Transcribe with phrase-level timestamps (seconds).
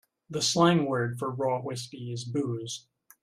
[0.31, 2.87] The slang word for raw whiskey is booze.